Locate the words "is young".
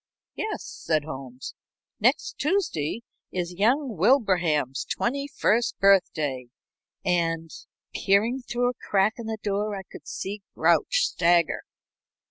3.31-3.95